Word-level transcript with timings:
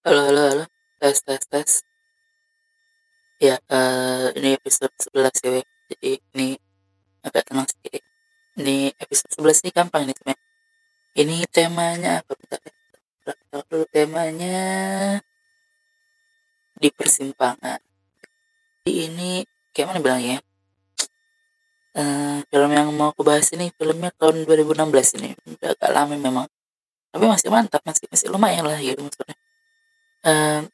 Halo 0.00 0.32
halo 0.32 0.40
halo, 0.48 0.64
tes 0.96 1.20
tes 1.28 1.44
tes. 1.52 1.70
Ya, 3.36 3.60
eh, 3.68 4.32
ini 4.32 4.56
episode 4.56 4.96
11 4.96 5.36
ya. 5.44 5.60
Jadi 5.92 6.10
ini 6.32 6.48
agak 7.20 7.44
tenang 7.44 7.68
sedikit. 7.68 8.00
Ini 8.56 8.96
episode 8.96 9.28
11 9.36 9.60
ini 9.60 9.70
gampang 9.76 10.08
nih, 10.08 10.16
teman. 10.16 10.38
Ini 11.20 11.36
temanya 11.52 12.24
apa? 12.24 12.32
Bentar. 12.32 12.60
Bentar, 13.28 13.80
temanya 13.92 14.56
di 16.80 16.88
persimpangan. 16.96 17.80
Jadi 18.80 18.92
ini 19.04 19.44
kayak 19.76 19.86
mana 19.92 20.00
bilangnya? 20.00 20.40
ya? 20.40 22.00
Eh, 22.00 22.38
film 22.48 22.70
yang 22.72 22.88
mau 22.96 23.12
aku 23.12 23.20
bahas 23.20 23.52
ini 23.52 23.68
filmnya 23.76 24.16
tahun 24.16 24.48
2016 24.48 25.12
ini. 25.20 25.36
Udah 25.44 25.76
agak 25.76 25.90
lama 25.92 26.16
memang. 26.16 26.48
Tapi 27.12 27.24
masih 27.28 27.52
mantap, 27.52 27.84
masih 27.84 28.08
masih 28.08 28.32
lumayan 28.32 28.64
lah 28.64 28.80
gitu. 28.80 29.04
Eh, 30.22 30.68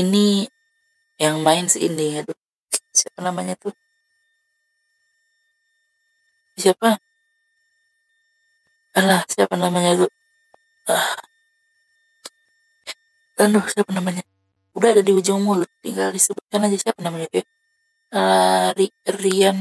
ini 0.00 0.44
yang 1.24 1.36
main 1.46 1.66
si 1.72 1.78
ini 1.88 2.06
aduh 2.20 2.36
siapa 2.98 3.20
namanya 3.26 3.54
tuh? 3.62 3.74
Siapa? 6.56 6.98
Alah 8.98 9.22
siapa 9.32 9.54
namanya 9.58 9.90
tuh? 10.00 10.10
Ah. 10.90 11.16
Aduh 13.38 13.64
siapa 13.70 13.90
namanya? 13.94 14.22
Udah 14.78 14.90
ada 14.94 15.02
di 15.06 15.12
ujung 15.14 15.40
mulut 15.42 15.70
tinggal 15.82 16.10
disebutkan 16.14 16.66
aja 16.66 16.76
siapa 16.90 17.00
namanya 17.02 17.26
tuh 17.32 17.38
ya. 17.42 17.46
Ah, 18.14 18.68
Ri- 18.78 18.96
Rian 19.22 19.58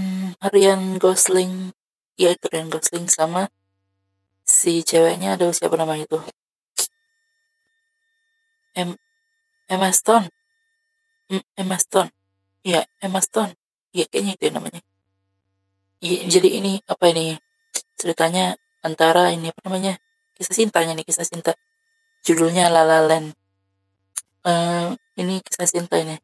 Rian 0.53 0.81
Gosling. 1.03 1.73
Ya 2.21 2.29
itu 2.35 2.45
Rian 2.53 2.69
Gosling 2.73 3.07
sama 3.11 3.49
si 4.57 4.73
ceweknya 4.89 5.27
aduh 5.35 5.51
siapa 5.57 5.75
namanya 5.81 6.05
tuh 6.11 6.21
em 8.75 8.95
Emma 9.69 9.89
Stone 9.93 10.29
Mm, 11.31 11.41
Emma 11.57 11.77
Stone 11.79 12.11
Iya, 12.63 12.87
Emma 13.03 13.19
Stone. 13.19 13.51
Iya, 13.91 14.07
kayaknya 14.07 14.33
itu 14.39 14.43
ya 14.47 14.53
namanya. 14.55 14.81
Iya, 15.99 16.19
jadi 16.33 16.49
ini 16.63 16.71
apa 16.87 17.05
ini? 17.11 17.35
Ceritanya 17.99 18.55
antara 18.87 19.35
ini 19.35 19.51
apa 19.51 19.59
namanya? 19.67 19.99
Kisah 20.35 20.55
cintanya 20.55 20.95
nih, 20.95 21.03
kisah 21.03 21.27
cinta. 21.27 21.51
Judulnya 22.23 22.71
La 22.71 22.87
La 22.87 23.03
Land. 23.03 23.35
Eh, 24.47 24.87
ini 25.19 25.43
kisah 25.43 25.67
cinta 25.67 25.99
ini. 25.99 26.15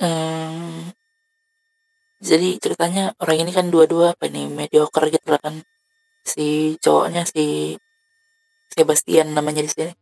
Eh, 0.00 0.80
jadi 2.18 2.48
ceritanya 2.62 3.12
orang 3.20 3.44
ini 3.44 3.52
kan 3.52 3.66
dua-dua 3.68 4.16
apa 4.16 4.24
ini 4.26 4.48
mediocre 4.48 5.12
gitu 5.12 5.28
lah 5.32 5.40
kan. 5.44 5.60
Si 6.24 6.76
cowoknya 6.80 7.22
si 7.28 7.76
Sebastian 8.72 9.36
namanya 9.36 9.60
di 9.66 9.70
sini. 9.70 9.92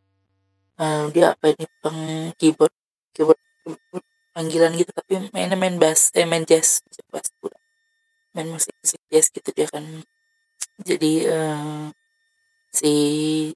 Eh, 0.77 1.05
dia 1.15 1.33
apa 1.33 1.45
ini 1.57 1.65
peng 1.81 2.01
keyboard, 2.37 2.75
keyboard, 3.17 3.41
keyboard 3.65 4.05
panggilan 4.37 4.73
gitu 4.77 4.93
tapi 4.93 5.13
mainnya 5.33 5.57
main 5.57 5.77
bass, 5.81 6.13
eh 6.13 6.29
main 6.29 6.45
jazz, 6.45 6.85
bass 7.09 7.33
udah 7.41 7.57
main 8.37 8.49
musik 8.53 8.77
musik 8.85 9.01
jazz 9.09 9.27
gitu 9.33 9.49
dia 9.57 9.67
kan. 9.73 9.85
Jadi 10.89 11.13
eh, 11.25 11.85
si 12.79 12.93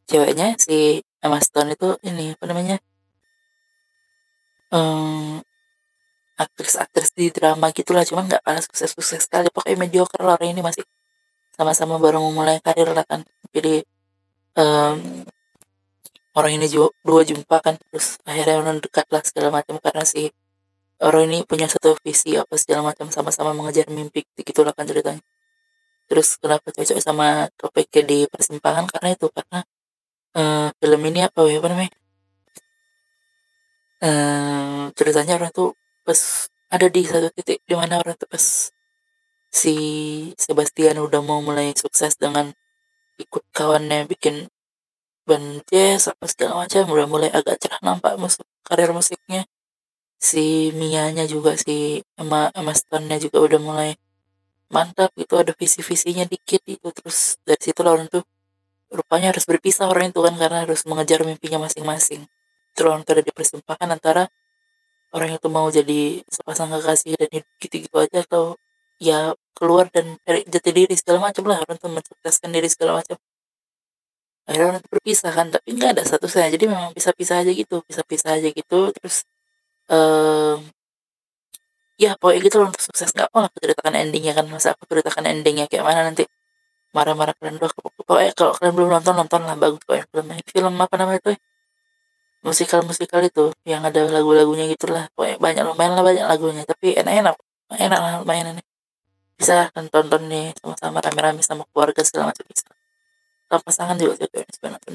ceweknya 0.09 0.57
si 0.57 1.05
Emma 1.25 1.39
Stone 1.45 1.77
itu 1.77 1.89
ini 2.09 2.33
apa 2.33 2.45
namanya 2.49 2.77
eh, 4.73 5.37
aktris-aktris 6.41 7.11
di 7.19 7.29
drama 7.37 7.69
gitulah 7.77 8.05
cuman 8.09 8.25
nggak 8.33 8.43
kalah 8.47 8.63
sukses-sukses 8.65 9.21
sekali. 9.29 9.53
Pokoknya 9.53 9.77
mediocre 9.85 10.25
lah 10.25 10.41
orang 10.41 10.57
ini 10.57 10.63
masih 10.65 10.85
sama-sama 11.53 12.01
baru 12.01 12.19
memulai 12.25 12.59
karir 12.65 12.89
lah 12.97 13.05
kan. 13.05 13.21
Jadi 13.53 13.85
em, 14.57 14.97
orang 16.39 16.53
ini 16.59 16.67
ju- 16.75 16.95
dua 17.09 17.23
jumpa 17.31 17.57
kan 17.65 17.75
terus 17.91 18.07
akhirnya 18.29 18.57
orang 18.63 18.77
lah 19.15 19.23
segala 19.29 19.49
macam 19.59 19.77
karena 19.85 20.05
si 20.13 20.23
orang 21.07 21.23
ini 21.29 21.39
punya 21.51 21.67
satu 21.73 21.97
visi 22.05 22.37
apa 22.43 22.55
segala 22.63 22.93
macam 22.93 23.07
sama-sama 23.17 23.51
mengejar 23.59 23.87
mimpi 23.91 24.23
gitu 24.49 24.61
lah 24.67 24.75
kan 24.77 24.85
ceritanya. 24.91 25.23
Terus 26.11 26.29
kenapa 26.43 26.67
cocok 26.77 26.99
sama 27.01 27.49
topiknya 27.61 28.03
di 28.11 28.19
persimpangan? 28.33 28.85
Karena 28.93 29.09
itu 29.17 29.27
karena 29.37 29.59
eh, 30.39 30.69
film 30.81 31.03
ini 31.11 31.21
apa 31.29 31.41
ya 31.51 31.59
apa 31.63 31.69
namanya? 31.73 31.93
Eh 34.09 34.83
ceritanya 34.99 35.33
orang 35.39 35.53
tuh 35.59 35.69
pas 36.07 36.21
ada 36.75 36.87
di 36.95 37.03
satu 37.05 37.29
titik 37.37 37.59
di 37.69 37.75
mana 37.81 38.01
orang 38.03 38.17
tuh 38.21 38.29
pas 38.35 38.45
si 39.61 39.75
Sebastian 40.39 40.97
udah 41.07 41.21
mau 41.29 41.41
mulai 41.43 41.75
sukses 41.83 42.15
dengan 42.17 42.47
ikut 43.25 43.45
kawannya 43.57 44.07
bikin 44.13 44.49
band 45.31 45.63
jazz 45.71 46.11
apa 46.11 46.27
segala 46.27 46.67
macam 46.67 46.83
udah 46.91 47.07
mulai 47.07 47.31
agak 47.31 47.63
cerah 47.63 47.79
nampak 47.87 48.19
musik 48.19 48.43
karir 48.67 48.91
musiknya. 48.91 49.47
Si 50.19 50.75
Mianya 50.75 51.25
juga 51.31 51.55
si 51.55 52.03
Emma 52.19 52.51
Emma 52.59 52.75
Stone-nya 52.75 53.23
juga 53.23 53.39
udah 53.47 53.61
mulai 53.63 53.91
mantap 54.71 55.11
gitu 55.19 55.35
ada 55.39 55.53
visi-visinya 55.55 56.27
dikit 56.27 56.63
itu 56.67 56.89
terus 56.95 57.39
dari 57.43 57.59
situ 57.63 57.81
lah 57.83 57.95
orang 57.99 58.07
tuh 58.07 58.23
rupanya 58.91 59.31
harus 59.35 59.47
berpisah 59.47 59.87
orang 59.87 60.11
itu 60.11 60.21
kan 60.23 60.35
karena 60.35 60.67
harus 60.67 60.83
mengejar 60.87 61.23
mimpinya 61.23 61.63
masing-masing. 61.63 62.27
Terus 62.75 62.87
orang 62.91 63.03
tuh 63.07 63.15
ada 63.19 63.33
persimpangan 63.35 63.89
antara 63.95 64.23
orang 65.15 65.31
itu 65.39 65.49
mau 65.51 65.67
jadi 65.71 66.23
sepasang 66.27 66.71
kekasih 66.75 67.15
dan 67.19 67.31
hidup 67.31 67.51
gitu-gitu 67.63 67.97
aja 67.99 68.19
atau 68.27 68.59
ya 69.03 69.35
keluar 69.55 69.91
dan 69.91 70.19
cari 70.27 70.43
jati 70.47 70.71
diri 70.75 70.95
segala 70.99 71.31
macam 71.31 71.47
lah. 71.51 71.59
Orang 71.63 71.79
tuh 71.79 71.91
mensukseskan 71.91 72.51
diri 72.51 72.69
segala 72.71 73.03
macam 73.03 73.17
akhirnya 74.51 74.83
tuh 74.85 74.91
berpisah 74.99 75.33
kan 75.39 75.47
tapi 75.55 75.69
nggak 75.77 75.91
ada 75.95 76.03
statusnya. 76.09 76.51
Jadi 76.55 76.65
memang 76.73 76.91
bisa-pisah 76.97 77.37
aja 77.43 77.53
gitu 77.55 77.77
bisa-pisah 77.89 78.31
aja 78.39 78.49
gitu 78.51 78.79
terus 78.97 79.17
em 79.91 80.59
ya 82.01 82.11
pokoknya 82.21 82.41
gitu 82.49 82.57
loh 82.61 82.69
untuk 82.73 82.83
sukses 82.89 83.11
nggak 83.13 83.29
mau 83.35 83.47
aku 83.47 83.57
ceritakan 83.63 83.95
endingnya 84.03 84.33
kan. 84.39 84.45
Masa 84.53 84.69
aku 84.75 84.85
ceritakan 84.91 85.25
endingnya 85.33 85.67
kayak 85.71 85.85
mana 85.87 86.01
nanti? 86.09 86.25
Marah-marah 86.97 87.35
kalian 87.39 87.57
doang. 87.63 87.75
Pokoknya 88.09 88.33
kalau 88.39 88.53
kalian 88.59 88.75
belum 88.77 88.91
nonton 88.99 89.15
nonton 89.21 89.41
lah 89.47 89.57
bagus 89.63 89.81
pokoknya. 89.87 90.05
Filmnya 90.11 90.43
film 90.51 90.75
apa 90.85 90.95
namanya 91.01 91.21
itu 91.23 91.31
ya? 91.37 91.41
musikal 92.41 92.81
musikal 92.89 93.21
itu 93.21 93.53
yang 93.69 93.83
ada 93.85 94.01
lagu-lagunya 94.09 94.65
gitulah. 94.73 95.07
Pokoknya 95.15 95.37
banyak 95.39 95.65
lumayan 95.69 95.93
lah 95.97 96.05
banyak 96.09 96.27
lagunya. 96.27 96.63
Tapi 96.67 96.87
enak-enak 96.99 97.35
enak 97.79 98.01
lah 98.03 98.13
lumayan 98.25 98.57
ini 98.57 98.63
bisa 99.41 99.73
kan 99.73 99.89
tonton 99.89 100.29
nih 100.29 100.53
sama-sama 100.61 101.01
rame-rame 101.01 101.41
sama 101.41 101.65
keluarga 101.73 102.05
segala 102.05 102.25
macam 102.29 102.45
bisa 102.45 102.69
pasangan 103.59 103.99
juga 103.99 104.15
cocok 104.23 104.47
bisa 104.47 104.71
nonton 104.71 104.95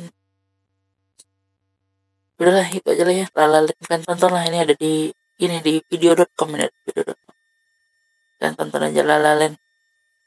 udahlah 2.40 2.68
itu 2.68 2.88
aja 2.92 3.04
lah 3.08 3.16
ya. 3.16 3.26
Lala 3.36 3.60
kan 3.88 4.02
tonton 4.04 4.32
lah. 4.36 4.44
Ini 4.48 4.58
ada 4.68 4.76
di 4.76 5.12
ini 5.44 5.56
di 5.64 5.74
video.com 5.88 6.48
ini 6.56 6.64
ada 6.68 6.76
video.com 6.88 7.34
dan 8.40 8.52
tonton 8.60 8.82
aja 8.92 9.02
La 9.04 9.18
La 9.20 9.34
Land. 9.40 9.56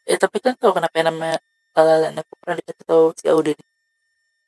Eh 0.09 0.17
tapi 0.17 0.41
kan 0.41 0.57
tau 0.57 0.73
kenapa 0.73 0.97
nama 1.05 1.37
La 1.77 1.83
La 1.85 1.97
Land 2.09 2.17
aku 2.25 2.33
pernah 2.41 2.57
dikasih 2.61 2.85
tahu 2.89 3.05
si 3.13 3.25
Audi 3.29 3.53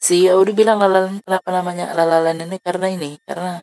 si 0.01 0.17
Audi 0.33 0.53
bilang 0.57 0.81
La 0.81 0.89
La 0.89 1.01
Land 1.05 1.21
kenapa 1.25 1.49
namanya 1.53 1.93
La 1.93 2.05
La 2.09 2.19
Land 2.25 2.41
ini? 2.49 2.57
Karena 2.61 2.87
ini 2.89 3.21
karena 3.29 3.61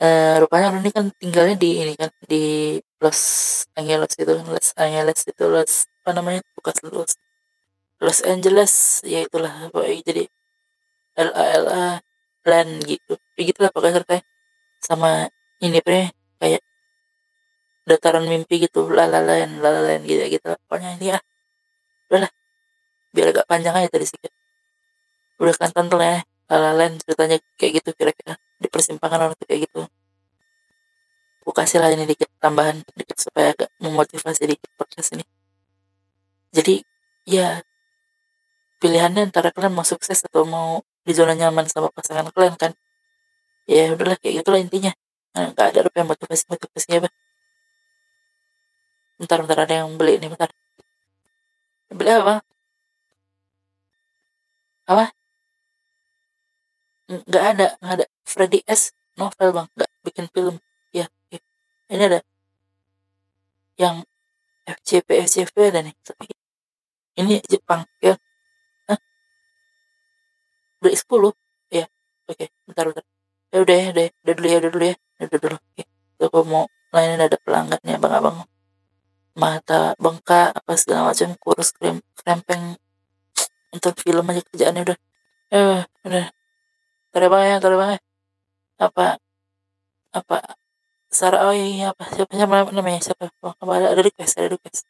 eh 0.00 0.36
rupanya 0.40 0.72
orang 0.72 0.80
ini 0.84 0.92
kan 0.96 1.06
tinggalnya 1.20 1.56
di 1.60 1.70
ini 1.84 1.92
kan 1.96 2.10
di 2.24 2.76
Los 3.00 3.20
Angeles 3.76 4.12
itu 4.20 4.32
Los 4.48 4.68
Angeles 4.76 5.18
itu 5.24 5.44
Los 5.48 5.88
apa 6.04 6.10
namanya? 6.16 6.40
Bukan 6.56 6.76
Los 6.92 7.16
Los 8.00 8.24
Angeles 8.24 9.04
ya 9.04 9.20
itulah 9.28 9.68
pokoknya 9.68 10.00
jadi 10.08 10.24
L 11.20 11.30
A 11.36 11.44
L 11.60 11.66
A 11.68 11.84
Land 12.48 12.88
gitu. 12.88 13.20
Begitulah 13.36 13.68
pokoknya 13.68 14.00
ceritanya 14.00 14.24
sama 14.80 15.28
ini 15.60 15.76
ya, 15.84 16.08
kayak 16.40 16.62
dataran 17.84 18.24
mimpi 18.24 18.64
gitu 18.64 18.88
La 18.88 19.04
La 19.04 19.20
Land 19.20 19.60
La 19.60 19.68
La 19.68 19.84
Land 19.84 20.08
gitu 20.08 20.24
gitu 20.32 20.48
pokoknya 20.64 20.96
ini 20.96 21.12
ya 21.12 21.18
udahlah. 22.08 22.32
Biar 23.12 23.26
agak 23.36 23.44
panjang 23.44 23.74
aja 23.76 23.88
tadi 23.92 24.06
sedikit. 24.08 24.32
Udah 25.36 25.52
kan 25.60 25.68
tonton 25.68 26.00
ya 26.00 26.24
La 26.48 26.56
La 26.56 26.72
Land 26.72 27.04
ceritanya 27.04 27.36
kayak 27.60 27.84
gitu 27.84 27.92
kira-kira. 27.92 28.40
Di 28.56 28.68
persimpangan 28.72 29.28
orang 29.28 29.36
kayak 29.44 29.68
gitu. 29.68 29.84
Aku 31.44 31.52
kasih 31.52 31.84
lah 31.84 31.92
ini 31.92 32.08
dikit 32.08 32.32
tambahan 32.40 32.80
dikit 32.96 33.18
supaya 33.20 33.52
agak 33.52 33.68
memotivasi 33.82 34.48
dikit 34.48 34.70
podcast 34.78 35.16
ini. 35.18 35.24
Jadi 36.54 36.80
ya 37.28 37.60
pilihannya 38.80 39.28
antara 39.28 39.52
kalian 39.52 39.76
mau 39.76 39.84
sukses 39.84 40.24
atau 40.24 40.48
mau 40.48 40.80
di 41.04 41.12
zona 41.12 41.36
nyaman 41.36 41.68
sama 41.68 41.92
pasangan 41.92 42.32
kalian 42.32 42.56
kan? 42.56 42.72
Ya 43.68 43.92
udahlah 43.92 44.16
kayak 44.18 44.42
gitulah 44.42 44.58
intinya. 44.58 44.92
Nah, 45.36 45.52
nggak 45.52 45.66
ada 45.70 45.78
rupanya 45.86 46.06
motivasi 46.16 46.44
motivasinya 46.50 46.96
apa. 47.06 47.10
Bentar 49.20 49.38
bentar 49.44 49.58
ada 49.68 49.74
yang 49.84 49.92
beli 50.00 50.16
nih 50.16 50.32
bentar. 50.32 50.50
Beli 51.92 52.10
apa? 52.10 52.34
Apa? 54.88 55.04
Nggak 57.10 57.44
ada 57.52 57.66
nggak 57.78 57.94
ada. 58.00 58.06
Freddy 58.24 58.60
S. 58.64 58.96
Novel 59.20 59.50
bang. 59.52 59.68
Nggak 59.76 59.90
bikin 60.08 60.26
film. 60.32 60.56
Ya, 60.90 61.06
ya. 61.28 61.40
ini 61.92 62.02
ada. 62.08 62.20
Yang 63.76 63.96
FCP 64.66 65.08
FCP 65.28 65.56
ada 65.68 65.80
nih. 65.84 65.94
Ini 67.20 67.44
Jepang 67.44 67.84
ya 68.00 68.16
Beli 70.80 70.96
10 70.96 71.32
ya 71.76 71.84
udah 73.52 73.76
ya 73.76 73.90
udah, 73.92 74.06
udah 74.24 74.34
dulu 74.34 74.46
ya 74.48 74.58
udah 74.62 74.70
dulu 74.72 74.84
ya. 74.86 74.96
Udah 75.20 75.38
dulu. 75.42 75.56
Oke. 75.58 75.82
Aku 76.20 76.38
mau 76.44 76.64
lainin 76.92 77.20
ada 77.20 77.36
pelanggan 77.40 77.80
ya 77.84 77.96
bang 78.00 78.12
abang. 78.16 78.38
Mata 79.36 79.94
bengkak 80.00 80.56
apa 80.56 80.72
segala 80.76 81.12
macam 81.12 81.36
kurus 81.38 81.70
krem 81.76 82.00
krempeng. 82.18 82.76
Nonton 83.70 83.94
film 84.00 84.24
aja 84.30 84.42
kerjaannya 84.48 84.82
udah. 84.86 84.98
Eh 85.54 85.80
udah. 86.06 86.26
Tadi 87.12 87.26
bang 87.28 87.42
ya 87.44 87.56
tadi 87.62 87.76
bang 87.76 87.90
ya. 87.96 88.00
Apa 88.80 89.04
apa? 90.16 90.36
Sarah 91.10 91.50
oh 91.50 91.54
iya 91.54 91.90
apa? 91.92 92.06
Siapa 92.14 92.32
siapa 92.38 92.70
namanya? 92.70 93.00
Siapa? 93.02 93.28
Apa? 93.42 93.72
Ada, 93.76 93.86
ada 93.98 94.00
request 94.06 94.38
ada 94.38 94.48
request 94.54 94.86